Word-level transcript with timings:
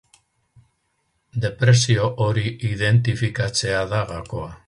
Depresio 1.43 2.09
hori 2.27 2.55
identifikatzea 2.71 3.87
da 3.93 4.05
gakoa. 4.17 4.53